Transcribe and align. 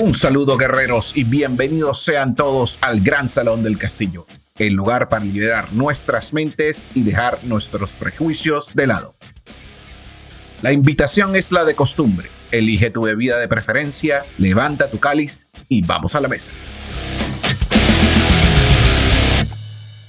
Un 0.00 0.14
saludo 0.14 0.56
guerreros 0.56 1.12
y 1.14 1.24
bienvenidos 1.24 2.02
sean 2.02 2.34
todos 2.34 2.78
al 2.80 3.02
Gran 3.02 3.28
Salón 3.28 3.62
del 3.62 3.76
Castillo, 3.76 4.24
el 4.56 4.72
lugar 4.72 5.10
para 5.10 5.26
liberar 5.26 5.74
nuestras 5.74 6.32
mentes 6.32 6.88
y 6.94 7.02
dejar 7.02 7.44
nuestros 7.44 7.94
prejuicios 7.94 8.70
de 8.72 8.86
lado. 8.86 9.14
La 10.62 10.72
invitación 10.72 11.36
es 11.36 11.52
la 11.52 11.66
de 11.66 11.74
costumbre. 11.74 12.30
Elige 12.50 12.88
tu 12.88 13.02
bebida 13.02 13.38
de 13.38 13.46
preferencia, 13.46 14.24
levanta 14.38 14.90
tu 14.90 14.98
cáliz 14.98 15.50
y 15.68 15.82
vamos 15.82 16.14
a 16.14 16.22
la 16.22 16.28
mesa. 16.28 16.50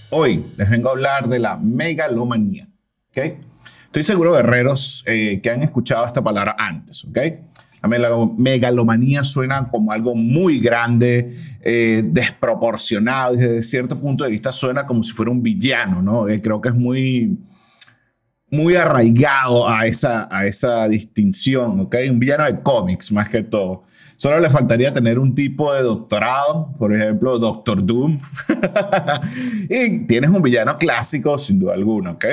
Hoy 0.09 0.45
les 0.55 0.69
vengo 0.69 0.87
a 0.87 0.91
hablar 0.93 1.27
de 1.27 1.39
la 1.39 1.57
megalomanía. 1.57 2.65
¿okay? 3.09 3.39
Estoy 3.87 4.03
seguro, 4.03 4.31
guerreros, 4.31 5.03
eh, 5.05 5.41
que 5.43 5.49
han 5.49 5.61
escuchado 5.63 6.05
esta 6.05 6.23
palabra 6.23 6.55
antes. 6.57 7.03
¿okay? 7.03 7.41
La 7.81 7.89
megalomanía 8.37 9.23
suena 9.23 9.67
como 9.69 9.91
algo 9.91 10.13
muy 10.13 10.59
grande, 10.59 11.35
eh, 11.61 12.03
desproporcionado, 12.05 13.35
desde 13.35 13.63
cierto 13.63 13.99
punto 13.99 14.23
de 14.23 14.29
vista 14.29 14.51
suena 14.51 14.85
como 14.85 15.03
si 15.03 15.11
fuera 15.13 15.31
un 15.31 15.41
villano, 15.41 15.99
¿no? 15.99 16.27
Eh, 16.27 16.39
creo 16.39 16.61
que 16.61 16.69
es 16.69 16.75
muy, 16.75 17.39
muy 18.51 18.75
arraigado 18.75 19.67
a 19.67 19.87
esa, 19.87 20.27
a 20.29 20.45
esa 20.45 20.87
distinción, 20.87 21.79
¿ok? 21.79 21.95
Un 22.07 22.19
villano 22.19 22.45
de 22.45 22.61
cómics 22.61 23.11
más 23.11 23.29
que 23.29 23.41
todo. 23.41 23.83
Solo 24.15 24.39
le 24.39 24.51
faltaría 24.51 24.93
tener 24.93 25.17
un 25.17 25.33
tipo 25.33 25.73
de 25.73 25.81
doctorado, 25.81 26.75
por 26.77 26.95
ejemplo, 26.95 27.39
Doctor 27.39 27.83
Doom. 27.83 28.19
y 29.69 30.05
tienes 30.05 30.29
un 30.29 30.43
villano 30.43 30.77
clásico, 30.77 31.35
sin 31.39 31.57
duda 31.57 31.73
alguna, 31.73 32.11
¿ok? 32.11 32.25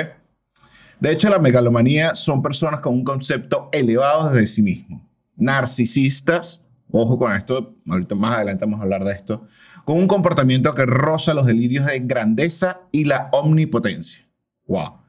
De 0.99 1.11
hecho, 1.11 1.27
la 1.27 1.39
megalomanía 1.39 2.13
son 2.13 2.43
personas 2.43 2.81
con 2.81 2.93
un 2.93 3.03
concepto 3.03 3.69
elevado 3.71 4.31
de 4.31 4.45
sí 4.45 4.61
mismo 4.61 5.08
narcisistas, 5.39 6.61
ojo 6.91 7.17
con 7.17 7.35
esto, 7.35 7.75
ahorita 7.89 8.15
más 8.15 8.35
adelante 8.35 8.65
vamos 8.65 8.79
a 8.79 8.83
hablar 8.83 9.03
de 9.03 9.13
esto, 9.13 9.47
con 9.85 9.97
un 9.97 10.07
comportamiento 10.07 10.71
que 10.73 10.85
roza 10.85 11.33
los 11.33 11.45
delirios 11.45 11.85
de 11.85 11.99
grandeza 12.01 12.81
y 12.91 13.05
la 13.05 13.29
omnipotencia. 13.31 14.27
Wow. 14.67 14.99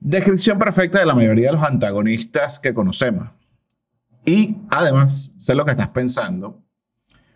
Descripción 0.00 0.58
perfecta 0.58 1.00
de 1.00 1.06
la 1.06 1.14
mayoría 1.14 1.48
de 1.48 1.52
los 1.54 1.62
antagonistas 1.62 2.58
que 2.58 2.72
conocemos. 2.72 3.28
Y 4.24 4.56
además, 4.70 5.32
sé 5.36 5.54
lo 5.54 5.64
que 5.64 5.72
estás 5.72 5.88
pensando, 5.88 6.62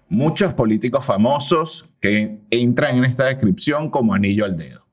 muchos 0.08 0.52
políticos 0.54 1.04
famosos 1.04 1.88
que 2.00 2.38
entran 2.50 2.98
en 2.98 3.04
esta 3.04 3.24
descripción 3.24 3.90
como 3.90 4.14
anillo 4.14 4.44
al 4.44 4.56
dedo. 4.56 4.86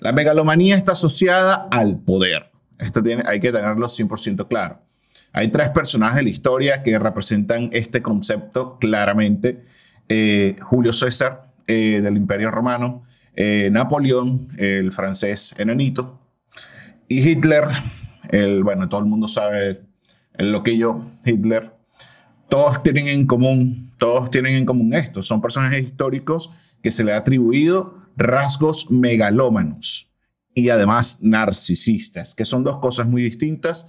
La 0.00 0.12
megalomanía 0.12 0.76
está 0.76 0.92
asociada 0.92 1.68
al 1.70 1.98
poder. 1.98 2.50
Esto 2.78 3.02
tiene, 3.02 3.22
hay 3.26 3.40
que 3.40 3.52
tenerlo 3.52 3.86
100% 3.86 4.48
claro. 4.48 4.82
Hay 5.36 5.48
tres 5.48 5.68
personajes 5.68 6.16
de 6.16 6.22
la 6.22 6.30
historia 6.30 6.82
que 6.82 6.98
representan 6.98 7.68
este 7.70 8.00
concepto 8.00 8.78
claramente. 8.78 9.62
Eh, 10.08 10.56
Julio 10.62 10.94
César 10.94 11.52
eh, 11.66 12.00
del 12.02 12.16
Imperio 12.16 12.50
Romano, 12.50 13.04
eh, 13.34 13.68
Napoleón, 13.70 14.48
el 14.56 14.90
francés 14.92 15.54
enanito, 15.58 16.18
y 17.06 17.18
Hitler, 17.20 17.64
bueno, 18.62 18.88
todo 18.88 19.00
el 19.00 19.06
mundo 19.06 19.28
sabe 19.28 19.82
el 20.38 20.52
loquillo 20.52 21.04
Hitler. 21.26 21.70
Todos 22.48 22.82
tienen 22.82 23.06
en 23.08 23.26
común, 23.26 23.92
todos 23.98 24.30
tienen 24.30 24.54
en 24.54 24.64
común 24.64 24.94
esto. 24.94 25.20
Son 25.20 25.42
personajes 25.42 25.84
históricos 25.84 26.50
que 26.82 26.90
se 26.90 27.04
le 27.04 27.12
ha 27.12 27.18
atribuido 27.18 27.94
rasgos 28.16 28.90
megalómanos 28.90 30.10
y 30.54 30.70
además 30.70 31.18
narcisistas, 31.20 32.34
que 32.34 32.46
son 32.46 32.64
dos 32.64 32.78
cosas 32.78 33.06
muy 33.06 33.22
distintas 33.22 33.86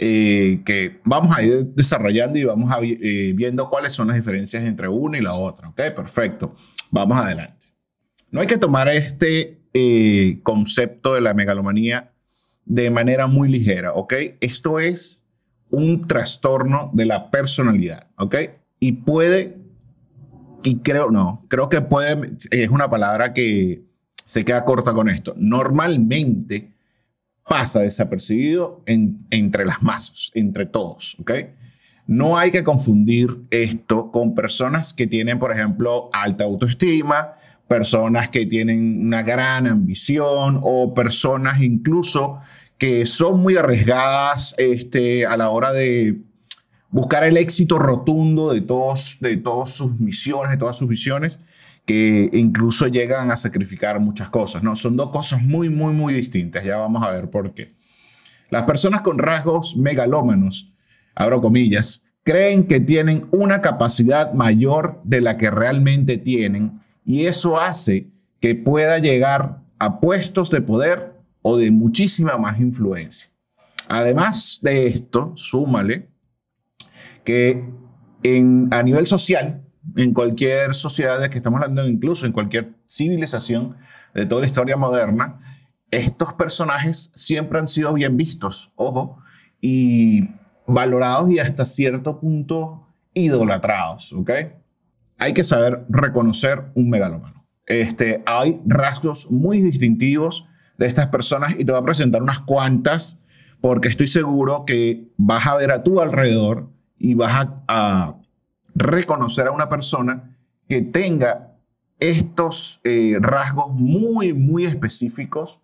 eh, 0.00 0.62
que 0.64 1.00
vamos 1.04 1.36
a 1.36 1.42
ir 1.42 1.66
desarrollando 1.74 2.38
y 2.38 2.44
vamos 2.44 2.70
a 2.70 2.78
eh, 2.82 3.32
viendo 3.34 3.68
cuáles 3.68 3.92
son 3.92 4.06
las 4.08 4.16
diferencias 4.16 4.64
entre 4.64 4.88
una 4.88 5.18
y 5.18 5.22
la 5.22 5.34
otra. 5.34 5.68
¿Ok? 5.68 5.80
Perfecto. 5.96 6.52
Vamos 6.90 7.18
adelante. 7.18 7.66
No 8.30 8.40
hay 8.40 8.46
que 8.46 8.58
tomar 8.58 8.86
este 8.88 9.60
eh, 9.74 10.38
concepto 10.44 11.14
de 11.14 11.20
la 11.20 11.34
megalomanía 11.34 12.12
de 12.64 12.90
manera 12.90 13.26
muy 13.26 13.48
ligera. 13.48 13.92
¿Ok? 13.94 14.14
Esto 14.40 14.78
es 14.78 15.20
un 15.70 16.06
trastorno 16.06 16.90
de 16.94 17.06
la 17.06 17.30
personalidad. 17.32 18.06
¿Ok? 18.18 18.36
Y 18.78 18.92
puede, 18.92 19.58
y 20.62 20.78
creo, 20.78 21.10
no, 21.10 21.44
creo 21.48 21.68
que 21.68 21.80
puede, 21.80 22.36
es 22.52 22.68
una 22.68 22.88
palabra 22.88 23.32
que 23.32 23.82
se 24.24 24.44
queda 24.44 24.64
corta 24.64 24.92
con 24.92 25.08
esto. 25.08 25.34
Normalmente, 25.36 26.70
pasa 27.48 27.80
desapercibido 27.80 28.82
entre 28.86 29.64
las 29.64 29.82
masas, 29.82 30.30
entre 30.34 30.66
todos. 30.66 31.16
No 32.06 32.38
hay 32.38 32.50
que 32.50 32.64
confundir 32.64 33.28
esto 33.50 34.10
con 34.10 34.34
personas 34.34 34.94
que 34.94 35.06
tienen, 35.06 35.38
por 35.38 35.52
ejemplo, 35.52 36.10
alta 36.12 36.44
autoestima, 36.44 37.34
personas 37.68 38.30
que 38.30 38.46
tienen 38.46 39.06
una 39.06 39.22
gran 39.22 39.66
ambición 39.66 40.58
o 40.62 40.94
personas 40.94 41.60
incluso 41.60 42.40
que 42.78 43.04
son 43.04 43.40
muy 43.40 43.56
arriesgadas 43.56 44.54
este, 44.56 45.26
a 45.26 45.36
la 45.36 45.50
hora 45.50 45.72
de 45.72 46.16
buscar 46.90 47.24
el 47.24 47.36
éxito 47.36 47.78
rotundo 47.78 48.52
de, 48.52 48.62
todos, 48.62 49.18
de 49.20 49.36
todas 49.36 49.70
sus 49.70 49.98
misiones, 49.98 50.52
de 50.52 50.56
todas 50.56 50.76
sus 50.76 50.88
visiones, 50.88 51.40
que 51.88 52.28
incluso 52.34 52.86
llegan 52.86 53.30
a 53.30 53.36
sacrificar 53.36 53.98
muchas 53.98 54.28
cosas, 54.28 54.62
¿no? 54.62 54.76
Son 54.76 54.94
dos 54.94 55.08
cosas 55.08 55.40
muy, 55.40 55.70
muy, 55.70 55.94
muy 55.94 56.12
distintas. 56.12 56.62
Ya 56.62 56.76
vamos 56.76 57.02
a 57.02 57.10
ver 57.12 57.30
por 57.30 57.54
qué. 57.54 57.68
Las 58.50 58.64
personas 58.64 59.00
con 59.00 59.16
rasgos 59.16 59.74
megalómanos, 59.74 60.70
abro 61.14 61.40
comillas, 61.40 62.02
creen 62.24 62.66
que 62.66 62.78
tienen 62.78 63.26
una 63.30 63.62
capacidad 63.62 64.34
mayor 64.34 65.00
de 65.04 65.22
la 65.22 65.38
que 65.38 65.50
realmente 65.50 66.18
tienen 66.18 66.78
y 67.06 67.24
eso 67.24 67.58
hace 67.58 68.06
que 68.40 68.54
pueda 68.54 68.98
llegar 68.98 69.62
a 69.78 69.98
puestos 69.98 70.50
de 70.50 70.60
poder 70.60 71.14
o 71.40 71.56
de 71.56 71.70
muchísima 71.70 72.36
más 72.36 72.60
influencia. 72.60 73.30
Además 73.88 74.58
de 74.60 74.88
esto, 74.88 75.32
súmale 75.36 76.10
que 77.24 77.64
en, 78.24 78.68
a 78.72 78.82
nivel 78.82 79.06
social, 79.06 79.64
en 79.96 80.12
cualquier 80.12 80.74
sociedad 80.74 81.20
de 81.20 81.30
que 81.30 81.38
estamos 81.38 81.60
hablando, 81.60 81.86
incluso 81.86 82.26
en 82.26 82.32
cualquier 82.32 82.74
civilización 82.86 83.76
de 84.14 84.26
toda 84.26 84.42
la 84.42 84.46
historia 84.46 84.76
moderna, 84.76 85.40
estos 85.90 86.34
personajes 86.34 87.10
siempre 87.14 87.58
han 87.58 87.68
sido 87.68 87.92
bien 87.94 88.16
vistos, 88.16 88.70
ojo, 88.76 89.18
y 89.60 90.28
valorados 90.66 91.30
y 91.30 91.38
hasta 91.38 91.64
cierto 91.64 92.20
punto 92.20 92.86
idolatrados, 93.14 94.12
¿ok? 94.12 94.30
Hay 95.18 95.32
que 95.32 95.44
saber 95.44 95.84
reconocer 95.88 96.64
un 96.74 96.90
megalómano. 96.90 97.46
Este, 97.66 98.22
hay 98.26 98.60
rasgos 98.66 99.30
muy 99.30 99.60
distintivos 99.60 100.44
de 100.78 100.86
estas 100.86 101.08
personas 101.08 101.54
y 101.58 101.64
te 101.64 101.72
voy 101.72 101.80
a 101.80 101.84
presentar 101.84 102.22
unas 102.22 102.40
cuantas 102.40 103.18
porque 103.60 103.88
estoy 103.88 104.06
seguro 104.06 104.64
que 104.64 105.08
vas 105.16 105.46
a 105.46 105.56
ver 105.56 105.72
a 105.72 105.82
tu 105.82 106.00
alrededor 106.00 106.70
y 106.98 107.14
vas 107.14 107.48
a 107.66 108.16
reconocer 108.78 109.46
a 109.48 109.52
una 109.52 109.68
persona 109.68 110.36
que 110.68 110.82
tenga 110.82 111.54
estos 111.98 112.80
eh, 112.84 113.16
rasgos 113.20 113.70
muy, 113.72 114.32
muy 114.32 114.64
específicos. 114.64 115.58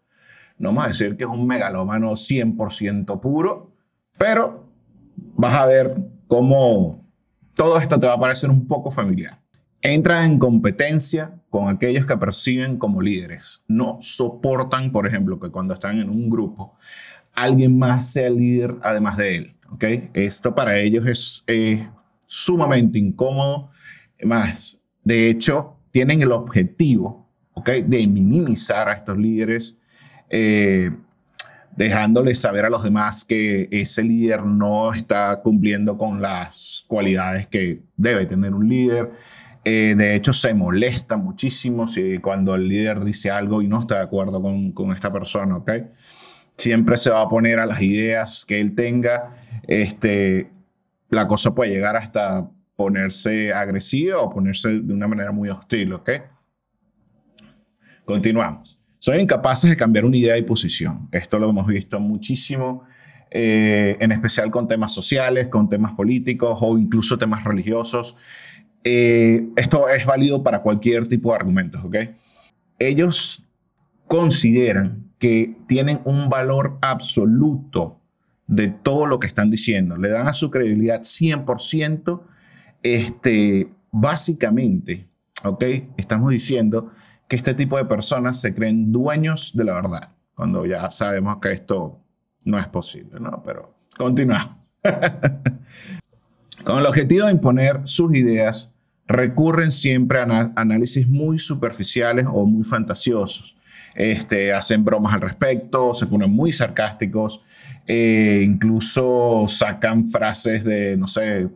No 0.59 0.71
vamos 0.71 0.85
a 0.85 0.89
decir 0.89 1.17
que 1.17 1.25
es 1.25 1.31
un 1.31 1.47
megalómano 1.47 2.13
100% 2.13 3.21
puro, 3.21 3.73
pero 4.19 4.69
vas 5.37 5.55
a 5.55 5.67
ver 5.67 5.97
cómo 6.27 7.01
todo 7.55 7.79
esto 7.79 7.99
te 7.99 8.07
va 8.07 8.15
a 8.15 8.21
parecer 8.21 8.51
un 8.51 8.67
poco 8.67 8.91
familiar. 8.91 9.41
Entra 9.83 10.25
en 10.25 10.39
competencia 10.39 11.35
con 11.51 11.69
aquellos 11.69 12.07
que 12.07 12.17
perciben 12.17 12.79
como 12.79 13.03
líderes. 13.03 13.63
No 13.69 13.99
soportan, 14.01 14.91
por 14.91 15.07
ejemplo, 15.07 15.39
que 15.39 15.51
cuando 15.51 15.75
están 15.75 16.01
en 16.01 16.09
un 16.09 16.31
grupo, 16.31 16.75
alguien 17.35 17.79
más 17.79 18.11
sea 18.11 18.31
líder 18.31 18.77
además 18.83 19.19
de 19.19 19.37
él. 19.37 19.57
¿okay? 19.71 20.11
Esto 20.15 20.55
para 20.55 20.79
ellos 20.79 21.07
es 21.07 21.45
eh, 21.47 21.87
sumamente 22.35 22.99
incómodo. 22.99 23.71
Más, 24.25 24.81
de 25.05 25.31
hecho, 25.31 25.77
tienen 25.93 26.21
el 26.21 26.33
objetivo 26.33 27.29
¿okay? 27.53 27.83
de 27.83 28.07
minimizar 28.09 28.89
a 28.89 28.95
estos 28.95 29.17
líderes, 29.17 29.77
eh, 30.31 30.91
dejándoles 31.77 32.41
saber 32.41 32.65
a 32.65 32.71
los 32.71 32.83
demás 32.83 33.25
que 33.25 33.69
ese 33.71 34.03
líder 34.03 34.45
no 34.45 34.93
está 34.93 35.41
cumpliendo 35.43 35.97
con 35.97 36.21
las 36.21 36.85
cualidades 36.89 37.47
que 37.47 37.83
debe 37.97 38.27
tener 38.27 38.53
un 38.53 38.69
líder. 38.69 39.13
Eh, 39.65 39.95
de 39.97 40.15
hecho, 40.17 40.33
se 40.33 40.53
molesta 40.55 41.17
muchísimo 41.17 41.87
si 41.87 42.19
cuando 42.19 42.55
el 42.57 42.69
líder 42.69 43.05
dice 43.05 43.31
algo 43.31 43.63
y 43.63 43.69
no 43.69 43.81
está 43.81 43.97
de 43.97 44.03
acuerdo 44.03 44.43
con, 44.43 44.73
con 44.73 44.91
esta 44.93 45.13
persona, 45.13 45.57
¿ok? 45.57 45.71
Siempre 46.57 46.97
se 46.97 47.11
va 47.11 47.23
a 47.23 47.29
poner 47.29 47.59
a 47.61 47.67
las 47.67 47.81
ideas 47.81 48.45
que 48.45 48.61
él 48.61 48.75
tenga. 48.75 49.37
Este, 49.67 50.51
la 51.15 51.27
cosa 51.27 51.55
puede 51.55 51.71
llegar 51.73 51.97
hasta 51.97 52.49
ponerse 52.77 53.53
agresiva 53.53 54.19
o 54.21 54.31
ponerse 54.31 54.81
de 54.81 54.93
una 54.93 55.07
manera 55.07 55.33
muy 55.33 55.49
hostil, 55.49 55.93
¿ok? 55.93 56.11
Continuamos. 58.05 58.79
Son 58.99 59.19
incapaces 59.19 59.71
de 59.71 59.77
cambiar 59.77 60.05
una 60.05 60.17
idea 60.17 60.37
y 60.37 60.43
posición. 60.43 61.09
Esto 61.13 61.39
lo 61.39 61.51
hemos 61.51 61.67
visto 61.67 62.01
muchísimo, 62.01 62.85
eh, 63.31 63.97
en 64.01 64.13
especial 64.13 64.51
con 64.51 64.67
temas 64.67 64.93
sociales, 64.93 65.49
con 65.49 65.69
temas 65.69 65.93
políticos 65.93 66.59
o 66.63 66.79
incluso 66.79 67.19
temas 67.19 67.45
religiosos. 67.45 68.17
Eh, 68.83 69.49
esto 69.57 69.89
es 69.89 70.05
válido 70.05 70.43
para 70.43 70.63
cualquier 70.63 71.07
tipo 71.07 71.31
de 71.31 71.37
argumentos, 71.37 71.85
¿ok? 71.85 71.97
Ellos 72.79 73.43
consideran 74.07 75.11
que 75.19 75.57
tienen 75.67 76.01
un 76.05 76.29
valor 76.29 76.79
absoluto 76.83 78.01
de 78.47 78.69
todo 78.69 79.07
lo 79.07 79.19
que 79.19 79.27
están 79.27 79.51
diciendo. 79.51 79.97
Le 79.97 80.09
dan 80.09 80.29
a 80.29 80.33
su 80.33 80.51
credibilidad 80.51 81.01
100%. 81.01 82.21
Este, 82.83 83.69
básicamente, 83.93 85.09
¿ok? 85.45 85.65
Estamos 85.97 86.31
diciendo 86.31 86.91
que 87.29 87.37
este 87.37 87.55
tipo 87.55 87.79
de 87.79 87.85
personas 87.85 88.41
se 88.41 88.53
creen 88.53 88.93
dueños 88.93 89.53
de 89.55 89.65
la 89.65 89.75
verdad, 89.75 90.11
cuando 90.35 90.67
ya 90.67 90.91
sabemos 90.91 91.39
que 91.41 91.53
esto 91.53 92.01
no 92.45 92.59
es 92.59 92.67
posible, 92.69 93.21
¿no? 93.21 93.43
Pero 93.45 93.75
continuamos. 93.97 94.51
Con 96.65 96.79
el 96.79 96.87
objetivo 96.87 97.27
de 97.27 97.33
imponer 97.33 97.81
sus 97.85 98.15
ideas, 98.15 98.71
recurren 99.07 99.71
siempre 99.71 100.21
a 100.21 100.53
análisis 100.57 101.09
muy 101.09 101.39
superficiales 101.39 102.27
o 102.31 102.45
muy 102.45 102.65
fantasiosos. 102.65 103.57
Este, 103.95 104.53
hacen 104.53 104.85
bromas 104.85 105.15
al 105.15 105.21
respecto, 105.21 105.95
se 105.95 106.07
ponen 106.07 106.31
muy 106.31 106.53
sarcásticos, 106.53 107.41
eh, 107.87 108.43
incluso 108.45 109.47
sacan 109.47 110.09
frases 110.09 110.65
de, 110.65 110.97
no 110.97 111.07
sé, 111.07 111.49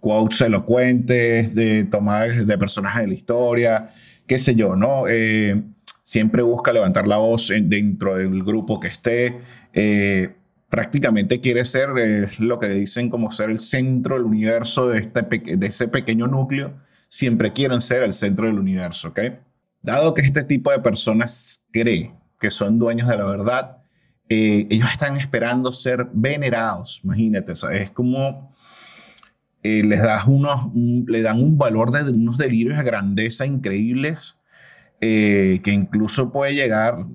quotes 0.00 0.40
elocuentes, 0.40 1.54
de 1.54 1.84
tomadas 1.84 2.46
de 2.46 2.58
personajes 2.58 3.02
de 3.02 3.08
la 3.08 3.14
historia, 3.14 3.90
qué 4.26 4.38
sé 4.38 4.54
yo, 4.54 4.74
¿no? 4.74 5.06
Eh, 5.08 5.62
siempre 6.02 6.42
busca 6.42 6.72
levantar 6.72 7.06
la 7.06 7.18
voz 7.18 7.48
dentro 7.48 8.16
del 8.16 8.42
grupo 8.42 8.80
que 8.80 8.88
esté. 8.88 9.38
Eh, 9.72 10.32
prácticamente 10.68 11.40
quiere 11.40 11.64
ser 11.64 11.88
lo 12.38 12.58
que 12.58 12.68
dicen 12.68 13.10
como 13.10 13.30
ser 13.30 13.50
el 13.50 13.58
centro 13.58 14.16
del 14.16 14.24
universo 14.24 14.88
de, 14.88 14.98
este 15.00 15.22
de 15.22 15.66
ese 15.66 15.88
pequeño 15.88 16.26
núcleo. 16.26 16.74
Siempre 17.08 17.52
quieren 17.52 17.80
ser 17.80 18.02
el 18.02 18.12
centro 18.12 18.46
del 18.46 18.58
universo, 18.58 19.08
¿ok? 19.08 19.20
Dado 19.86 20.14
que 20.14 20.22
este 20.22 20.42
tipo 20.42 20.72
de 20.72 20.80
personas 20.80 21.62
cree 21.70 22.12
que 22.40 22.50
son 22.50 22.76
dueños 22.76 23.06
de 23.08 23.18
la 23.18 23.24
verdad, 23.24 23.76
eh, 24.28 24.66
ellos 24.68 24.90
están 24.90 25.16
esperando 25.16 25.70
ser 25.70 26.08
venerados, 26.12 27.00
imagínate, 27.04 27.52
es 27.52 27.90
como 27.90 28.50
eh, 29.62 29.84
les 29.84 30.02
das 30.02 30.26
unos, 30.26 30.74
le 30.74 31.22
dan 31.22 31.40
un 31.40 31.56
valor 31.56 31.92
de 31.92 32.10
unos 32.10 32.36
delirios 32.36 32.76
de 32.76 32.82
grandeza 32.82 33.46
increíbles 33.46 34.36
eh, 35.00 35.60
que 35.62 35.70
incluso 35.70 36.32
puede 36.32 36.56
llegar, 36.56 37.06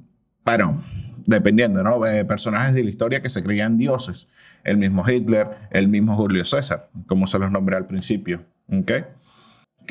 bueno, 0.46 0.82
dependiendo, 1.26 1.84
¿no? 1.84 2.00
personajes 2.26 2.74
de 2.74 2.86
la 2.86 2.90
historia 2.90 3.22
que 3.22 3.28
se 3.28 3.44
creían 3.44 3.78
dioses, 3.78 4.30
el 4.64 4.78
mismo 4.78 5.04
Hitler, 5.06 5.50
el 5.72 5.90
mismo 5.90 6.16
Julio 6.16 6.46
César, 6.46 6.90
como 7.06 7.28
se 7.28 7.38
los 7.38 7.52
nombré 7.52 7.76
al 7.76 7.86
principio, 7.86 8.46
¿ok? 8.72 8.92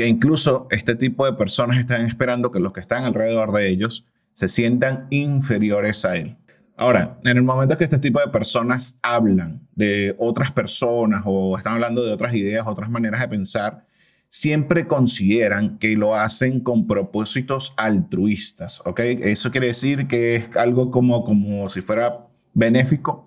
Incluso 0.06 0.66
este 0.70 0.94
tipo 0.94 1.26
de 1.26 1.32
personas 1.32 1.78
están 1.78 2.06
esperando 2.06 2.50
que 2.50 2.60
los 2.60 2.72
que 2.72 2.80
están 2.80 3.04
alrededor 3.04 3.52
de 3.52 3.68
ellos 3.68 4.04
se 4.32 4.48
sientan 4.48 5.06
inferiores 5.10 6.04
a 6.04 6.16
él. 6.16 6.36
Ahora, 6.76 7.18
en 7.24 7.36
el 7.36 7.42
momento 7.42 7.76
que 7.76 7.84
este 7.84 7.98
tipo 7.98 8.20
de 8.20 8.28
personas 8.28 8.96
hablan 9.02 9.60
de 9.74 10.14
otras 10.18 10.50
personas 10.50 11.22
o 11.26 11.58
están 11.58 11.74
hablando 11.74 12.02
de 12.02 12.12
otras 12.12 12.34
ideas, 12.34 12.66
otras 12.66 12.88
maneras 12.88 13.20
de 13.20 13.28
pensar, 13.28 13.84
siempre 14.28 14.86
consideran 14.86 15.76
que 15.78 15.96
lo 15.96 16.14
hacen 16.14 16.60
con 16.60 16.86
propósitos 16.86 17.74
altruistas, 17.76 18.80
¿ok? 18.86 19.00
Eso 19.00 19.50
quiere 19.50 19.66
decir 19.66 20.06
que 20.06 20.36
es 20.36 20.56
algo 20.56 20.90
como, 20.90 21.24
como 21.24 21.68
si 21.68 21.82
fuera 21.82 22.26
benéfico, 22.54 23.26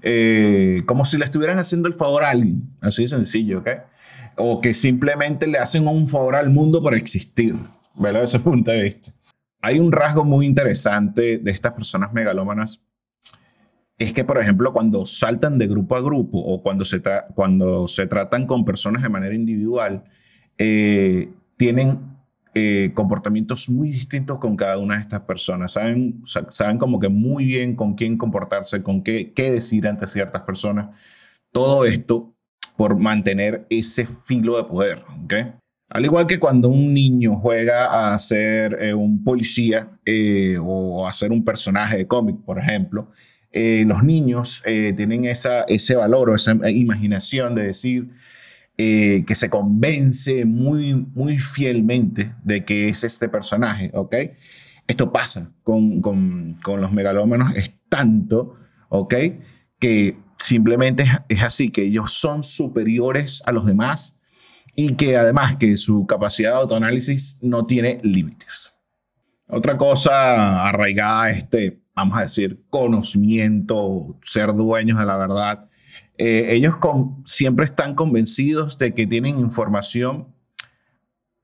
eh, 0.00 0.82
como 0.86 1.04
si 1.04 1.18
le 1.18 1.24
estuvieran 1.24 1.58
haciendo 1.58 1.88
el 1.88 1.94
favor 1.94 2.24
a 2.24 2.30
alguien, 2.30 2.62
así 2.80 3.02
de 3.02 3.08
sencillo, 3.08 3.58
¿ok? 3.58 3.68
O 4.36 4.60
que 4.60 4.74
simplemente 4.74 5.46
le 5.46 5.58
hacen 5.58 5.86
un 5.86 6.08
favor 6.08 6.34
al 6.34 6.50
mundo 6.50 6.82
por 6.82 6.94
existir, 6.94 7.54
¿verdad? 7.94 8.22
Desde 8.22 8.36
ese 8.38 8.40
punto 8.40 8.70
de 8.70 8.82
vista. 8.82 9.12
Hay 9.62 9.78
un 9.78 9.92
rasgo 9.92 10.24
muy 10.24 10.46
interesante 10.46 11.38
de 11.38 11.50
estas 11.50 11.72
personas 11.72 12.12
megalómanas 12.12 12.80
es 13.98 14.12
que, 14.12 14.24
por 14.24 14.38
ejemplo, 14.38 14.72
cuando 14.72 15.06
saltan 15.06 15.58
de 15.58 15.68
grupo 15.68 15.96
a 15.96 16.00
grupo 16.00 16.38
o 16.38 16.62
cuando 16.62 16.84
se, 16.84 17.00
cuando 17.34 17.86
se 17.86 18.06
tratan 18.06 18.46
con 18.46 18.64
personas 18.64 19.02
de 19.02 19.08
manera 19.08 19.34
individual, 19.34 20.04
eh, 20.58 21.32
tienen 21.56 22.00
eh, 22.54 22.90
comportamientos 22.94 23.68
muy 23.68 23.90
distintos 23.90 24.38
con 24.38 24.56
cada 24.56 24.78
una 24.78 24.96
de 24.96 25.02
estas 25.02 25.20
personas. 25.20 25.72
Saben, 25.72 26.22
saben 26.24 26.78
como 26.78 26.98
que 26.98 27.08
muy 27.08 27.44
bien 27.44 27.76
con 27.76 27.94
quién 27.94 28.18
comportarse, 28.18 28.82
con 28.82 29.02
qué, 29.02 29.32
qué 29.32 29.52
decir 29.52 29.86
ante 29.86 30.08
ciertas 30.08 30.42
personas. 30.42 30.88
Todo 31.52 31.84
esto 31.84 32.33
por 32.76 32.98
mantener 32.98 33.66
ese 33.70 34.06
filo 34.24 34.56
de 34.56 34.64
poder. 34.64 35.02
¿okay? 35.24 35.52
Al 35.90 36.04
igual 36.04 36.26
que 36.26 36.38
cuando 36.38 36.68
un 36.68 36.92
niño 36.92 37.36
juega 37.36 38.12
a 38.12 38.18
ser 38.18 38.76
eh, 38.80 38.94
un 38.94 39.22
policía 39.22 39.90
o 40.60 41.06
a 41.06 41.12
ser 41.12 41.30
un 41.32 41.44
personaje 41.44 41.98
de 41.98 42.06
cómic, 42.06 42.36
por 42.44 42.58
ejemplo, 42.58 43.10
eh, 43.56 43.84
los 43.86 44.02
niños 44.02 44.64
eh, 44.66 44.92
tienen 44.96 45.24
esa, 45.26 45.62
ese 45.68 45.94
valor 45.94 46.28
o 46.28 46.34
esa 46.34 46.56
imaginación 46.68 47.54
de 47.54 47.62
decir 47.62 48.10
eh, 48.76 49.22
que 49.28 49.36
se 49.36 49.48
convence 49.48 50.44
muy, 50.44 51.06
muy 51.14 51.38
fielmente 51.38 52.34
de 52.42 52.64
que 52.64 52.88
es 52.88 53.04
este 53.04 53.28
personaje, 53.28 53.92
¿ok? 53.94 54.16
Esto 54.88 55.12
pasa 55.12 55.52
con, 55.62 56.00
con, 56.00 56.56
con 56.64 56.80
los 56.80 56.90
megalómanos, 56.90 57.54
es 57.54 57.72
tanto, 57.88 58.56
¿ok? 58.88 59.14
Que 59.78 60.16
simplemente 60.44 61.04
es 61.28 61.42
así, 61.42 61.70
que 61.70 61.82
ellos 61.82 62.12
son 62.12 62.42
superiores 62.42 63.42
a 63.46 63.52
los 63.52 63.66
demás 63.66 64.16
y 64.76 64.94
que 64.94 65.16
además 65.16 65.56
que 65.56 65.76
su 65.76 66.06
capacidad 66.06 66.52
de 66.52 66.56
autoanálisis 66.58 67.36
no 67.40 67.66
tiene 67.66 67.98
límites. 68.02 68.72
Otra 69.46 69.76
cosa 69.76 70.68
arraigada 70.68 71.24
a 71.24 71.30
este 71.30 71.84
vamos 71.94 72.18
a 72.18 72.22
decir, 72.22 72.62
conocimiento, 72.70 74.18
ser 74.22 74.52
dueños 74.52 74.98
de 74.98 75.06
la 75.06 75.16
verdad. 75.16 75.68
Eh, 76.18 76.46
ellos 76.50 76.74
siempre 77.24 77.64
están 77.64 77.94
convencidos 77.94 78.78
de 78.78 78.94
que 78.94 79.06
tienen 79.06 79.38
información 79.38 80.34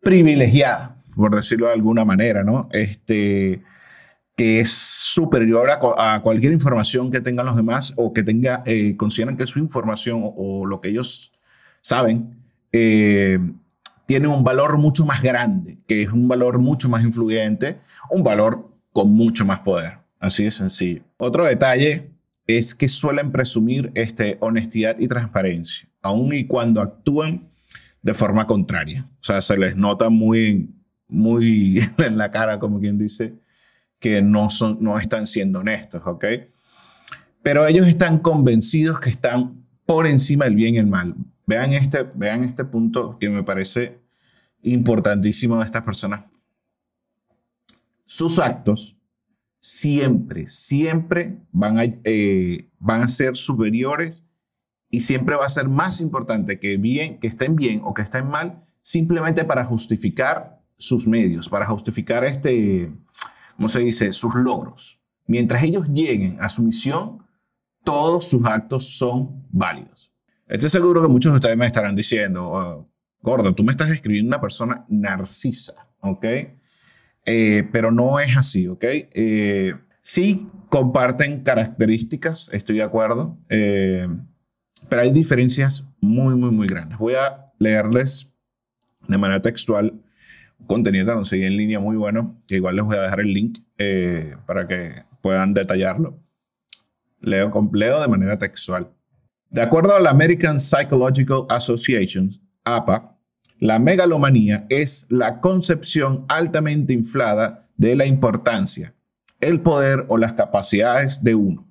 privilegiada, 0.01 0.97
por 1.17 1.35
decirlo 1.35 1.67
de 1.67 1.75
alguna 1.75 2.05
manera, 2.05 2.43
¿no? 2.43 2.69
Este, 2.73 3.63
que 4.41 4.61
es 4.61 4.71
superior 4.71 5.69
a, 5.69 6.23
cualquier 6.23 6.55
información 6.55 7.11
que 7.11 7.21
tengan 7.21 7.45
los 7.45 7.57
demás 7.57 7.93
o 7.97 8.15
que 8.15 8.23
tenga, 8.23 8.63
eh, 8.65 8.97
consideran 8.97 9.37
que 9.37 9.47
su 9.47 9.59
información 9.59 10.23
o, 10.23 10.65
lo 10.65 10.81
que 10.81 10.89
ellos 10.89 11.31
saben 11.83 12.39
eh, 12.73 13.39
tiene 14.07 14.29
un 14.29 14.43
valor 14.43 14.79
mucho 14.79 15.05
más 15.05 15.21
grande, 15.21 15.77
que 15.87 16.05
es 16.05 16.09
un 16.09 16.27
valor 16.27 16.59
mucho 16.59 16.89
más 16.89 17.05
influyente, 17.05 17.81
un 18.09 18.23
valor 18.23 18.67
con 18.93 19.13
mucho 19.13 19.45
más 19.45 19.61
poder. 19.61 19.99
Así 20.21 20.45
de 20.45 20.51
sencillo. 20.51 21.03
Otro 21.19 21.45
detalle 21.45 22.11
es 22.47 22.75
que 22.75 22.89
suelen 22.89 23.33
presumir 23.33 23.93
este, 23.95 24.39
honestidad 24.41 24.99
y 24.99 25.07
transparencia, 25.07 25.87
aun 26.01 26.33
y 26.33 26.47
cuando 26.47 26.81
actúan 26.81 27.51
de 28.01 28.15
forma 28.15 28.47
contraria. 28.47 29.05
O 29.21 29.23
sea, 29.23 29.43
se 29.43 29.59
les 29.59 29.77
nota 29.77 30.09
muy, 30.09 30.71
muy 31.09 31.87
en 31.99 32.17
la 32.17 32.31
cara, 32.31 32.59
como 32.59 32.81
quien 32.81 32.97
dice, 32.97 33.35
que 34.01 34.23
no, 34.23 34.51
son, 34.51 34.79
no 34.81 34.99
están 34.99 35.27
siendo 35.27 35.61
honestos, 35.61 36.03
¿ok? 36.05 36.25
Pero 37.43 37.67
ellos 37.67 37.87
están 37.87 38.19
convencidos 38.19 38.99
que 38.99 39.11
están 39.11 39.65
por 39.87 40.07
encima 40.07 40.47
del 40.47 40.57
bien 40.57 40.75
y 40.75 40.79
el 40.79 40.87
mal. 40.87 41.15
Vean 41.47 41.73
este, 41.73 42.03
vean 42.15 42.45
este 42.45 42.65
punto 42.65 43.19
que 43.19 43.29
me 43.29 43.43
parece 43.43 44.01
importantísimo 44.63 45.59
de 45.59 45.65
estas 45.65 45.83
personas. 45.83 46.25
Sus 48.05 48.39
actos 48.39 48.97
siempre, 49.59 50.47
siempre 50.49 51.39
van 51.53 51.79
a, 51.79 51.85
eh, 51.85 52.69
van 52.79 53.03
a 53.03 53.09
ser 53.09 53.37
superiores 53.37 54.25
y 54.91 55.01
siempre 55.01 55.37
va 55.37 55.47
a 55.47 55.51
ser 55.51 55.69
más 55.69 56.01
importante 56.01 56.59
que, 56.59 56.77
bien, 56.77 57.21
que 57.21 57.29
estén 57.29 57.55
bien 57.55 57.81
o 57.85 57.95
que 57.95 58.03
estén 58.03 58.29
mal, 58.29 58.65
simplemente 58.83 59.45
para 59.45 59.65
justificar 59.65 60.61
sus 60.77 61.07
medios, 61.07 61.49
para 61.49 61.67
justificar 61.67 62.25
este, 62.25 62.93
¿cómo 63.61 63.69
se 63.69 63.81
dice?, 63.81 64.11
sus 64.15 64.35
logros. 64.37 64.99
Mientras 65.27 65.63
ellos 65.63 65.87
lleguen 65.93 66.39
a 66.41 66.49
su 66.49 66.63
misión, 66.63 67.27
todos 67.85 68.27
sus 68.31 68.47
actos 68.47 68.97
son 68.97 69.45
válidos. 69.51 70.11
Estoy 70.49 70.71
seguro 70.71 71.03
que 71.03 71.09
muchos 71.09 71.31
de 71.33 71.37
ustedes 71.37 71.59
me 71.59 71.67
estarán 71.67 71.95
diciendo, 71.95 72.49
oh, 72.51 72.89
Gordo, 73.21 73.55
tú 73.55 73.63
me 73.63 73.73
estás 73.73 73.91
escribiendo 73.91 74.29
una 74.29 74.41
persona 74.41 74.87
narcisa, 74.89 75.75
¿ok? 76.01 76.25
Eh, 77.27 77.69
pero 77.71 77.93
no 77.93 78.19
es 78.19 78.35
así, 78.35 78.67
¿ok? 78.67 78.83
Eh, 78.83 79.75
sí 80.01 80.49
comparten 80.71 81.43
características, 81.43 82.49
estoy 82.55 82.77
de 82.77 82.85
acuerdo, 82.85 83.37
eh, 83.51 84.09
pero 84.89 85.03
hay 85.03 85.13
diferencias 85.13 85.85
muy, 86.01 86.35
muy, 86.35 86.51
muy 86.51 86.67
grandes. 86.67 86.97
Voy 86.97 87.13
a 87.13 87.53
leerles 87.59 88.27
de 89.07 89.19
manera 89.19 89.43
textual 89.43 90.01
contenido 90.67 91.07
que 91.07 91.13
conseguí 91.13 91.45
en 91.45 91.57
línea 91.57 91.81
muy 91.81 91.97
bueno, 91.97 92.41
que 92.47 92.57
igual 92.57 92.77
les 92.77 92.85
voy 92.85 92.97
a 92.97 93.03
dejar 93.03 93.21
el 93.21 93.33
link 93.33 93.59
para 94.47 94.67
que 94.67 94.93
puedan 95.21 95.55
detallarlo. 95.55 96.19
Leo, 97.21 97.53
leo 97.73 98.01
de 98.01 98.09
manera 98.09 98.39
textual. 98.39 98.91
De 99.51 99.63
acuerdo 99.63 99.95
a 99.95 100.01
la 100.01 100.11
American 100.11 100.61
Psychological 100.61 101.45
Association, 101.49 102.31
APA, 102.65 103.17
la 103.59 103.79
megalomanía 103.79 104.65
es 104.71 105.05
la 105.09 105.41
concepción 105.41 106.25
altamente 106.29 106.93
inflada 106.93 107.69
de 107.77 107.97
la 107.97 108.07
importancia, 108.07 108.95
el 109.41 109.61
poder 109.61 110.07
o 110.09 110.17
las 110.17 110.35
capacidades 110.35 111.23
de 111.23 111.35
uno. 111.35 111.67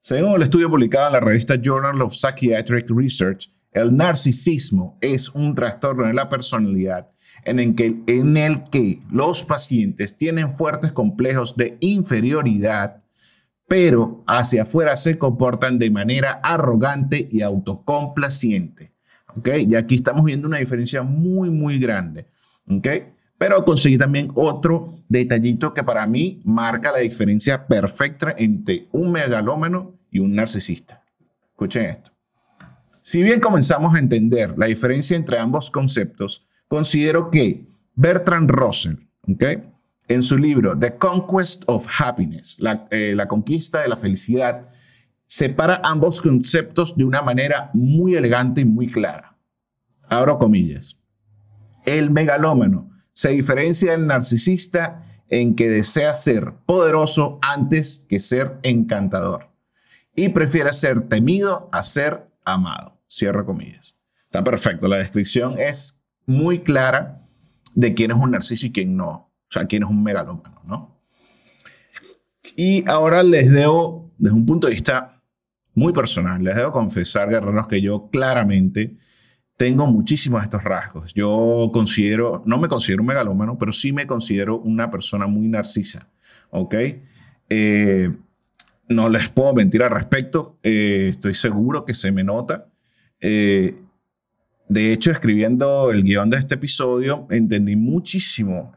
Según 0.00 0.36
el 0.36 0.42
estudio 0.42 0.70
publicado 0.70 1.08
en 1.08 1.12
la 1.12 1.20
revista 1.20 1.56
Journal 1.60 2.00
of 2.02 2.14
Psychiatric 2.14 2.86
Research, 2.88 3.52
el 3.72 3.94
narcisismo 3.94 4.98
es 5.00 5.28
un 5.28 5.54
trastorno 5.54 6.06
de 6.06 6.14
la 6.14 6.28
personalidad 6.28 7.08
en 7.44 7.58
el, 7.58 7.74
que, 7.74 8.02
en 8.06 8.36
el 8.36 8.64
que 8.70 9.00
los 9.10 9.44
pacientes 9.44 10.16
tienen 10.16 10.56
fuertes 10.56 10.92
complejos 10.92 11.56
de 11.56 11.76
inferioridad, 11.80 13.02
pero 13.68 14.24
hacia 14.26 14.62
afuera 14.62 14.96
se 14.96 15.18
comportan 15.18 15.78
de 15.78 15.90
manera 15.90 16.40
arrogante 16.42 17.28
y 17.30 17.42
autocomplaciente. 17.42 18.92
¿ok? 19.36 19.48
Y 19.68 19.74
aquí 19.74 19.96
estamos 19.96 20.24
viendo 20.24 20.48
una 20.48 20.58
diferencia 20.58 21.02
muy, 21.02 21.50
muy 21.50 21.78
grande, 21.78 22.26
¿ok? 22.68 22.88
Pero 23.38 23.64
conseguí 23.64 23.96
también 23.96 24.30
otro 24.34 24.98
detallito 25.08 25.72
que 25.72 25.82
para 25.82 26.06
mí 26.06 26.42
marca 26.44 26.92
la 26.92 26.98
diferencia 26.98 27.66
perfecta 27.66 28.34
entre 28.36 28.88
un 28.92 29.12
megalómano 29.12 29.98
y 30.10 30.18
un 30.18 30.34
narcisista. 30.34 31.02
Escuchen 31.52 31.84
esto. 31.84 32.10
Si 33.00 33.22
bien 33.22 33.40
comenzamos 33.40 33.94
a 33.94 33.98
entender 33.98 34.54
la 34.58 34.66
diferencia 34.66 35.16
entre 35.16 35.38
ambos 35.38 35.70
conceptos, 35.70 36.46
considero 36.70 37.30
que 37.30 37.66
Bertrand 37.96 38.48
Russell, 38.48 38.94
en 40.08 40.22
su 40.22 40.38
libro 40.38 40.78
The 40.78 40.96
Conquest 40.96 41.64
of 41.66 41.84
Happiness, 41.98 42.56
la, 42.60 42.86
eh, 42.92 43.12
la 43.14 43.26
conquista 43.26 43.80
de 43.80 43.88
la 43.88 43.96
felicidad, 43.96 44.68
separa 45.26 45.80
ambos 45.82 46.20
conceptos 46.20 46.96
de 46.96 47.04
una 47.04 47.22
manera 47.22 47.70
muy 47.74 48.14
elegante 48.14 48.60
y 48.60 48.64
muy 48.64 48.86
clara. 48.86 49.36
Abro 50.08 50.38
comillas. 50.38 50.96
El 51.86 52.10
megalómano 52.10 52.88
se 53.12 53.30
diferencia 53.30 53.90
del 53.90 54.06
narcisista 54.06 55.04
en 55.28 55.56
que 55.56 55.68
desea 55.68 56.14
ser 56.14 56.52
poderoso 56.66 57.38
antes 57.42 58.04
que 58.08 58.20
ser 58.20 58.58
encantador 58.62 59.48
y 60.14 60.28
prefiere 60.28 60.72
ser 60.72 61.08
temido 61.08 61.68
a 61.72 61.82
ser 61.82 62.28
amado. 62.44 62.96
Cierro 63.08 63.44
comillas. 63.44 63.96
Está 64.26 64.44
perfecto. 64.44 64.86
La 64.86 64.98
descripción 64.98 65.54
es 65.58 65.99
muy 66.30 66.60
clara 66.60 67.18
de 67.74 67.92
quién 67.92 68.12
es 68.12 68.16
un 68.16 68.30
narciso 68.30 68.66
y 68.66 68.72
quién 68.72 68.96
no. 68.96 69.10
O 69.10 69.52
sea, 69.52 69.66
quién 69.66 69.82
es 69.82 69.88
un 69.88 70.02
megalómano, 70.02 70.60
¿no? 70.64 71.00
Y 72.56 72.88
ahora 72.88 73.22
les 73.22 73.50
debo, 73.50 74.12
desde 74.16 74.36
un 74.36 74.46
punto 74.46 74.68
de 74.68 74.74
vista 74.74 75.20
muy 75.74 75.92
personal. 75.92 76.42
Les 76.42 76.54
debo 76.54 76.70
confesar, 76.70 77.28
guerreros, 77.28 77.66
que 77.66 77.80
yo 77.80 78.08
claramente 78.10 78.96
tengo 79.56 79.86
muchísimos 79.86 80.40
de 80.40 80.44
estos 80.44 80.62
rasgos. 80.62 81.12
Yo 81.14 81.70
considero, 81.72 82.42
no 82.46 82.58
me 82.58 82.68
considero 82.68 83.02
un 83.02 83.08
megalómano, 83.08 83.58
pero 83.58 83.72
sí 83.72 83.92
me 83.92 84.06
considero 84.06 84.60
una 84.60 84.88
persona 84.88 85.26
muy 85.26 85.48
narcisa. 85.48 86.08
¿Ok? 86.50 86.74
Eh, 87.48 88.10
no 88.88 89.08
les 89.08 89.30
puedo 89.32 89.52
mentir 89.52 89.82
al 89.82 89.90
respecto. 89.90 90.58
Eh, 90.62 91.06
estoy 91.08 91.34
seguro 91.34 91.84
que 91.84 91.94
se 91.94 92.12
me 92.12 92.22
nota. 92.22 92.68
Eh, 93.20 93.74
de 94.70 94.92
hecho, 94.92 95.10
escribiendo 95.10 95.90
el 95.90 96.04
guion 96.04 96.30
de 96.30 96.38
este 96.38 96.54
episodio, 96.54 97.26
entendí 97.30 97.76
muchísimo 97.76 98.72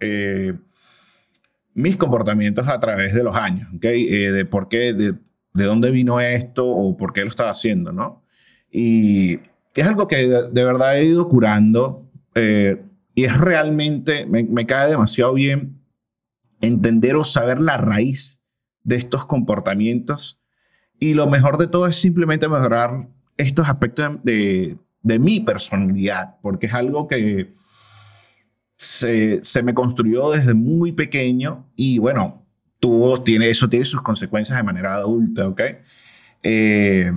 mis 1.75 1.95
comportamientos 1.97 2.67
a 2.67 2.79
través 2.79 3.13
de 3.13 3.23
los 3.23 3.35
años, 3.35 3.67
¿ok? 3.75 3.81
de 3.81 4.45
por 4.45 4.67
qué, 4.67 4.93
de, 4.93 5.15
de 5.53 5.63
dónde 5.63 5.91
vino 5.91 6.19
esto 6.19 6.67
o 6.67 6.97
por 6.97 7.13
qué 7.13 7.21
lo 7.21 7.29
estaba 7.29 7.51
haciendo, 7.51 7.91
¿no? 7.91 8.23
Y 8.71 9.39
es 9.75 9.87
algo 9.87 10.07
que 10.07 10.27
de, 10.27 10.65
verdad 10.65 10.97
he 10.97 11.05
ido 11.05 11.27
curando 11.27 12.09
eh, 12.35 12.83
y 13.15 13.25
es 13.25 13.37
realmente, 13.37 14.25
me, 14.25 14.65
cae 14.65 14.89
demasiado 14.89 15.33
bien 15.33 15.79
entender 16.61 17.15
o 17.15 17.23
saber 17.23 17.59
la 17.59 17.77
raíz 17.77 18.39
de 18.83 18.95
estos 18.95 19.25
comportamientos 19.25 20.39
y 20.99 21.13
lo 21.13 21.27
mejor 21.27 21.57
de 21.57 21.67
todo 21.67 21.87
es 21.87 21.95
simplemente 21.95 22.47
mejorar 22.47 23.07
estos 23.37 23.67
aspectos 23.67 24.23
de, 24.23 24.77
de 25.03 25.19
mi 25.19 25.39
personalidad, 25.39 26.37
porque 26.41 26.67
es 26.67 26.73
algo 26.73 27.07
que 27.07 27.51
se, 28.75 29.43
se, 29.43 29.63
me 29.63 29.73
construyó 29.73 30.31
desde 30.31 30.53
muy 30.53 30.91
pequeño 30.91 31.69
y 31.75 31.99
bueno, 31.99 32.43
tiene, 33.23 33.49
eso 33.49 33.69
tiene 33.69 33.85
sus 33.85 34.01
consecuencias 34.01 34.57
de 34.57 34.63
manera 34.63 34.95
adulta, 34.95 35.47
¿ok? 35.47 35.61
Eh, 36.43 37.11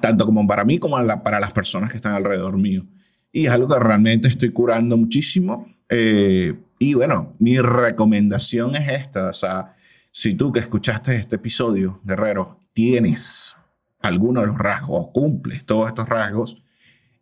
tanto 0.00 0.24
como 0.24 0.46
para 0.46 0.64
mí 0.64 0.78
como 0.78 0.96
para 1.22 1.40
las 1.40 1.52
personas 1.52 1.90
que 1.90 1.96
están 1.96 2.12
alrededor 2.12 2.56
mío. 2.56 2.86
Y 3.32 3.46
es 3.46 3.52
algo 3.52 3.68
que 3.68 3.80
realmente 3.80 4.28
estoy 4.28 4.50
curando 4.50 4.96
muchísimo. 4.96 5.66
Eh, 5.88 6.54
y 6.78 6.94
bueno, 6.94 7.32
mi 7.40 7.58
recomendación 7.58 8.76
es 8.76 8.88
esta, 8.90 9.28
o 9.28 9.32
sea, 9.32 9.74
si 10.10 10.34
tú 10.34 10.52
que 10.52 10.60
escuchaste 10.60 11.16
este 11.16 11.36
episodio, 11.36 12.00
guerrero, 12.04 12.60
tienes 12.72 13.54
alguno 14.00 14.40
de 14.40 14.46
los 14.46 14.58
rasgos 14.58 15.06
o 15.06 15.12
cumples 15.12 15.64
todos 15.64 15.88
estos 15.88 16.08
rasgos, 16.08 16.62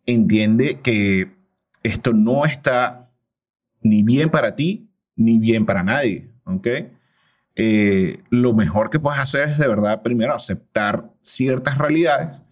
entiende 0.07 0.79
que 0.81 1.31
esto 1.83 2.13
no 2.13 2.45
está 2.45 3.11
ni 3.81 4.01
bien 4.01 4.29
para 4.29 4.55
ti 4.55 4.89
ni 5.15 5.37
bien 5.37 5.65
para 5.65 5.83
nadie, 5.83 6.29
¿ok? 6.45 6.67
Eh, 7.55 8.19
lo 8.29 8.53
mejor 8.53 8.89
que 8.89 8.99
puedes 8.99 9.19
hacer 9.19 9.49
es 9.49 9.57
de 9.57 9.67
verdad 9.67 10.03
primero 10.03 10.33
aceptar 10.33 11.11
ciertas 11.21 11.77
realidades, 11.77 12.43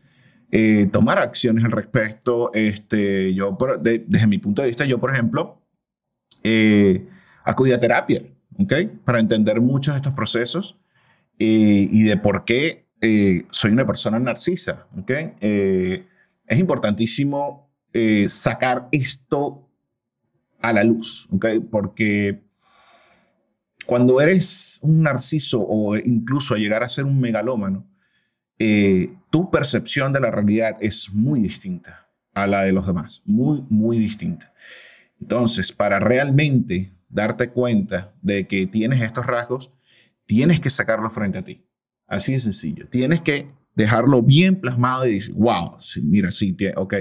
eh, 0.52 0.90
tomar 0.92 1.20
acciones 1.20 1.64
al 1.64 1.72
respecto. 1.72 2.52
Este, 2.54 3.34
yo, 3.34 3.56
desde 3.82 4.28
mi 4.28 4.40
punto 4.40 4.62
de 4.62 4.70
vista, 4.70 4.86
yo, 4.86 5.00
por 5.00 5.12
ejemplo, 5.12 5.62
eh, 6.44 7.08
acudí 7.44 7.72
a 7.72 7.80
terapia, 7.80 8.24
¿ok? 8.58 8.74
Para 9.06 9.20
entender 9.20 9.62
muchos 9.62 9.94
de 9.94 10.00
estos 10.00 10.14
procesos 10.14 10.76
y 11.38 12.04
de 12.04 12.18
por 12.18 12.46
qué 12.46 12.88
soy 13.52 13.72
una 13.72 13.86
persona 13.86 14.18
narcisa, 14.18 14.88
¿ok? 14.98 15.12
Es 16.48 16.60
importantísimo 16.60 17.72
sacar 18.28 18.90
esto 18.92 19.66
a 20.62 20.74
la 20.74 20.84
luz, 20.84 21.28
¿ok? 21.32 21.46
Porque 21.72 22.44
cuando 23.86 24.20
eres 24.20 24.80
un 24.82 25.04
narciso 25.04 25.62
o 25.62 25.96
incluso 25.96 26.56
llegar 26.56 26.84
a 26.84 26.88
ser 26.88 27.06
un 27.06 27.20
megalómano, 27.20 27.88
eh, 28.58 29.14
tu 29.30 29.52
percepción 29.52 30.14
de 30.14 30.22
la 30.22 30.32
realidad 30.32 30.78
es 30.80 31.10
muy 31.12 31.42
distinta 31.42 32.10
a 32.34 32.48
la 32.48 32.64
de 32.64 32.72
los 32.72 32.88
demás, 32.88 33.22
muy, 33.25 33.64
muy 33.70 33.98
distinta. 33.98 34.54
Entonces, 35.22 35.72
para 35.72 36.00
realmente 36.00 36.94
darte 37.10 37.50
cuenta 37.50 38.14
de 38.22 38.48
que 38.48 38.66
tienes 38.66 39.02
estos 39.02 39.25
rasgos, 39.25 39.72
tienes 40.25 40.60
que 40.60 40.70
sacarlo 40.70 41.10
frente 41.10 41.38
a 41.38 41.44
ti. 41.44 41.66
Así 42.08 42.34
de 42.34 42.40
sencillo. 42.40 42.88
Tienes 42.90 43.22
que 43.22 43.52
dejarlo 43.75 44.22
bien 44.22 44.60
plasmado 44.60 45.05
y 45.05 45.15
decir, 45.15 45.34
wow, 45.36 45.77
mira, 46.03 46.32
sí, 46.32 46.55
ok, 46.75 46.96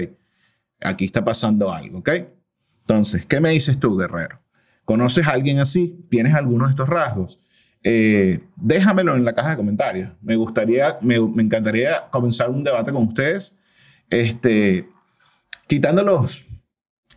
aquí 0.81 1.05
está 1.05 1.23
pasando 1.23 1.71
algo, 1.71 1.99
ok. 1.99 2.09
Entonces, 2.81 3.25
¿qué 3.25 3.39
me 3.39 3.49
dices 3.49 3.79
tú, 3.79 3.97
guerrero? 3.97 4.39
¿Conoces 4.83 5.25
a 5.25 5.31
alguien 5.31 5.59
así? 5.59 6.05
¿Tienes 6.09 6.35
algunos 6.35 6.67
de 6.67 6.71
estos 6.71 6.87
rasgos? 6.87 7.39
Eh, 7.83 8.39
déjamelo 8.55 9.15
en 9.15 9.25
la 9.25 9.33
caja 9.33 9.51
de 9.51 9.57
comentarios. 9.57 10.11
Me 10.21 10.35
gustaría, 10.35 10.97
me, 11.01 11.15
encantaría 11.15 12.07
comenzar 12.11 12.49
un 12.49 12.63
debate 12.63 12.91
con 12.91 13.07
ustedes, 13.07 13.55
este, 14.09 14.87
quitando 15.67 16.03
los 16.03 16.45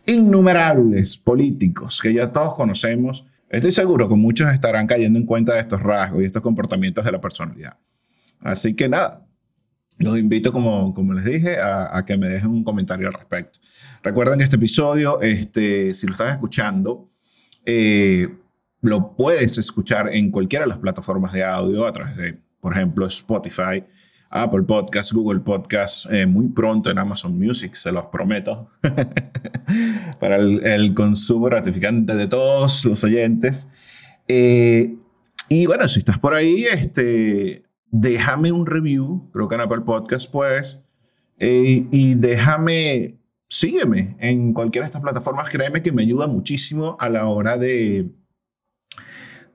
innumerables 0.05 1.17
políticos 1.17 1.99
que 2.01 2.13
ya 2.13 2.31
todos 2.31 2.55
conocemos. 2.55 3.25
Estoy 3.49 3.71
seguro 3.71 4.07
que 4.09 4.15
muchos 4.15 4.51
estarán 4.51 4.87
cayendo 4.87 5.19
en 5.19 5.25
cuenta 5.25 5.53
de 5.53 5.59
estos 5.59 5.81
rasgos 5.81 6.21
y 6.21 6.25
estos 6.25 6.41
comportamientos 6.41 7.05
de 7.05 7.11
la 7.11 7.21
personalidad. 7.21 7.77
Así 8.39 8.75
que 8.75 8.89
nada, 8.89 9.27
los 9.99 10.17
invito, 10.17 10.51
como, 10.51 10.93
como 10.93 11.13
les 11.13 11.25
dije, 11.25 11.57
a, 11.61 12.03
que 12.05 12.17
me 12.17 12.27
dejen 12.27 12.51
un 12.51 12.63
comentario 12.63 13.07
al 13.07 13.13
respecto. 13.13 13.59
Recuerden 14.01 14.37
que 14.37 14.45
este 14.45 14.55
episodio, 14.55 15.21
este, 15.21 15.91
si 15.93 16.07
lo 16.07 16.13
estás 16.13 16.33
escuchando, 16.33 17.09
eh, 17.65 18.29
lo 18.81 19.15
puedes 19.17 19.57
escuchar 19.57 20.09
en 20.13 20.31
cualquiera 20.31 20.63
de 20.63 20.69
las 20.69 20.77
plataformas 20.77 21.33
de 21.33 21.43
audio 21.43 21.85
a 21.85 21.91
través 21.91 22.15
de, 22.15 22.37
por 22.61 22.73
ejemplo, 22.73 23.05
Spotify, 23.07 23.83
Apple 24.29 24.63
Podcasts, 24.63 25.11
Google 25.11 25.41
Podcasts, 25.41 26.07
eh, 26.11 26.25
muy 26.25 26.47
pronto 26.47 26.89
en 26.89 26.97
Amazon 26.97 27.37
Music, 27.37 27.75
se 27.75 27.91
los 27.91 28.05
prometo, 28.05 28.69
para 30.21 30.37
el, 30.37 30.93
consumo 30.93 31.47
gratificante 31.47 32.15
de 32.15 32.27
todos 32.27 32.85
los 32.85 33.03
oyentes. 33.03 33.67
Eh, 34.29 34.95
y 35.49 35.65
bueno, 35.65 35.89
si 35.89 35.99
estás 35.99 36.19
por 36.19 36.35
ahí, 36.35 36.63
este, 36.71 37.63
déjame 37.91 38.51
un 38.51 38.65
review, 38.65 39.29
creo 39.31 39.47
que 39.47 39.55
en 39.55 39.61
Apple 39.61 39.81
Podcasts, 39.81 40.27
pues, 40.27 40.79
y 41.39 42.15
déjame, 42.15 43.17
sígueme 43.47 44.15
en 44.19 44.53
cualquiera 44.53 44.85
de 44.85 44.89
estas 44.89 45.01
plataformas, 45.01 45.49
créeme 45.49 45.81
que 45.81 45.91
me 45.91 46.01
ayuda 46.01 46.27
muchísimo 46.27 46.97
a 46.99 47.09
la 47.09 47.27
hora 47.27 47.57
de 47.57 48.11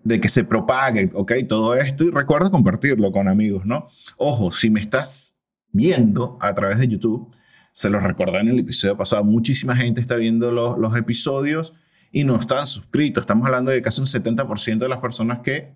de 0.05 0.21
que 0.21 0.29
se 0.29 0.45
propague, 0.45 1.11
¿ok? 1.15 1.33
Todo 1.49 1.75
esto 1.75 2.05
y 2.05 2.11
recuerda 2.11 2.51
compartirlo 2.51 3.11
con 3.11 3.27
amigos, 3.27 3.65
¿no? 3.65 3.87
Ojo, 4.19 4.53
si 4.53 4.71
me 4.71 4.81
estás 4.81 5.35
viendo 5.73 6.39
a 6.41 6.55
través 6.55 6.79
de 6.79 6.89
YouTube, 6.89 7.35
se 7.73 7.91
los 7.91 8.03
recordé 8.03 8.39
en 8.39 8.49
el 8.49 8.59
episodio 8.61 8.97
pasado, 8.97 9.25
muchísima 9.25 9.75
gente 9.75 10.01
está 10.01 10.17
viendo 10.17 10.53
los, 10.53 10.79
los 10.79 10.97
episodios 10.97 11.75
y 12.13 12.23
no 12.23 12.37
están 12.37 12.67
suscritos. 12.67 13.23
Estamos 13.23 13.47
hablando 13.47 13.73
de 13.73 13.83
casi 13.83 14.01
un 14.01 14.07
70% 14.07 14.79
de 14.79 14.89
las 14.89 14.99
personas 14.99 15.41
que 15.41 15.75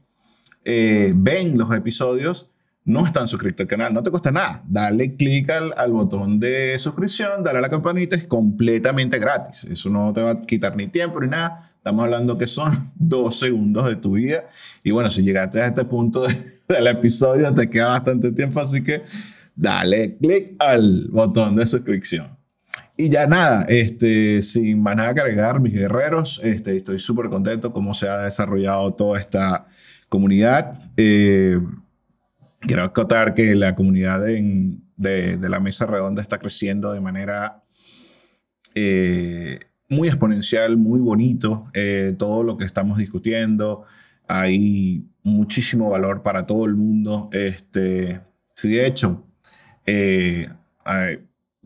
eh, 0.71 1.13
ven 1.17 1.57
los 1.57 1.75
episodios 1.75 2.51
no 2.89 3.05
están 3.05 3.29
suscritos 3.29 3.65
al 3.65 3.69
canal, 3.69 3.93
no 3.93 4.03
te 4.03 4.11
cuesta 4.11 4.33
nada. 4.33 4.63
Dale 4.67 5.15
clic 5.15 5.51
al, 5.51 5.93
botón 5.93 6.41
de 6.41 6.79
suscripción, 6.79 7.45
dale 7.45 7.59
a 7.59 7.61
la 7.61 7.69
campanita, 7.69 8.17
es 8.17 8.25
completamente 8.27 9.19
gratis. 9.19 9.65
Eso 9.65 9.91
no 9.91 10.11
te 10.15 10.23
va 10.23 10.31
a 10.31 10.41
quitar 10.41 10.75
ni 10.75 10.89
tiempo 10.89 11.21
ni 11.21 11.29
nada. 11.29 11.71
Estamos 11.77 12.05
hablando 12.05 12.39
que 12.39 12.47
son 12.47 12.91
dos 12.95 13.39
segundos 13.39 13.85
de 13.85 13.97
tu 13.97 14.13
vida. 14.13 14.45
Y 14.83 14.91
bueno, 14.91 15.11
si 15.11 15.23
llegaste 15.23 15.61
a 15.61 15.67
este 15.67 15.85
punto 15.85 16.27
del 16.69 16.87
episodio, 16.87 17.53
te 17.53 17.69
queda 17.69 17.89
bastante 17.89 18.33
tiempo, 18.33 18.61
así 18.61 18.83
que 18.83 19.03
dale 19.55 20.17
clic 20.17 20.55
al 20.59 21.09
botón 21.11 21.57
de 21.57 21.67
suscripción. 21.67 22.39
Y 22.97 23.11
ya 23.11 23.27
nada, 23.27 23.67
este, 23.69 24.41
sin 24.41 24.83
más 24.83 24.97
nada 24.97 25.13
que 25.13 25.21
agregar, 25.21 25.61
mis 25.61 25.75
guerreros, 25.75 26.41
este, 26.43 26.79
estoy 26.79 26.99
súper 26.99 27.29
contento 27.29 27.71
cómo 27.71 27.93
se 27.93 28.09
ha 28.09 28.23
desarrollado 28.23 28.95
toda 28.95 29.21
esta 29.21 29.67
comunidad. 30.09 30.91
Eh, 30.97 31.61
Quiero 32.61 32.83
acotar 32.83 33.35
que 33.35 33.55
la 33.55 33.77
comunidad 33.77 34.21
de, 34.21 35.39
la 35.49 35.61
mesa 35.61 35.87
redonda 35.87 36.21
está 36.21 36.39
creciendo 36.39 36.93
de 36.93 37.01
manera 37.01 37.63
eh, 38.75 39.61
muy 39.89 40.09
exponencial, 40.09 40.77
muy 40.77 40.99
bonito. 40.99 41.67
Eh, 41.73 42.17
todo 42.19 42.43
lo 42.43 42.57
que 42.57 42.65
estamos 42.65 42.99
discutiendo, 42.99 43.85
hay 44.27 45.07
muchísimo 45.23 45.89
valor 45.89 46.25
para 46.25 46.47
todo 46.47 46.65
el 46.65 46.75
mundo. 46.75 47.31
Este, 47.33 48.23
si 48.57 48.71
de 48.71 48.87
hecho 48.87 49.25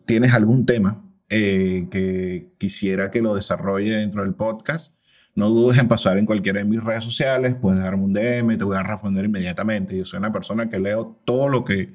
tienes 0.05 0.31
algún 0.31 0.67
tema 0.67 1.03
que 1.27 2.51
quisiera 2.59 3.09
que 3.09 3.21
lo 3.21 3.33
desarrolle 3.33 3.95
dentro 3.95 4.21
del 4.21 4.35
podcast, 4.35 4.93
no 5.35 5.49
dudes 5.49 5.79
en 5.79 5.87
pasar 5.87 6.17
en 6.17 6.25
cualquiera 6.25 6.59
de 6.59 6.65
mis 6.65 6.83
redes 6.83 7.03
sociales, 7.03 7.55
puedes 7.59 7.81
darme 7.81 8.03
un 8.03 8.13
DM, 8.13 8.57
te 8.57 8.63
voy 8.63 8.77
a 8.77 8.83
responder 8.83 9.25
inmediatamente. 9.25 9.97
Yo 9.97 10.05
soy 10.05 10.19
una 10.19 10.31
persona 10.31 10.69
que 10.69 10.79
leo 10.79 11.19
todo 11.25 11.49
lo 11.49 11.63
que 11.63 11.93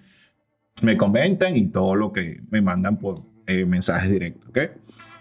me 0.82 0.96
comentan 0.96 1.56
y 1.56 1.68
todo 1.68 1.94
lo 1.94 2.12
que 2.12 2.40
me 2.50 2.60
mandan 2.60 2.98
por 2.98 3.22
eh, 3.46 3.64
mensajes 3.64 4.10
directos, 4.10 4.48
¿ok? 4.48 4.58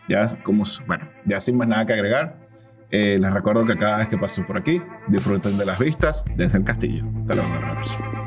Ya, 0.09 0.27
como, 0.43 0.63
bueno, 0.87 1.09
ya 1.25 1.39
sin 1.39 1.57
más 1.57 1.67
nada 1.67 1.85
que 1.85 1.93
agregar, 1.93 2.47
eh, 2.91 3.17
les 3.19 3.33
recuerdo 3.33 3.65
que 3.65 3.75
cada 3.75 3.97
vez 3.97 4.07
que 4.07 4.17
paso 4.17 4.45
por 4.45 4.57
aquí, 4.57 4.81
disfruten 5.07 5.57
de 5.57 5.65
las 5.65 5.79
vistas 5.79 6.23
desde 6.35 6.57
el 6.57 6.63
castillo. 6.63 7.03
Hasta 7.19 7.35
luego, 7.35 8.26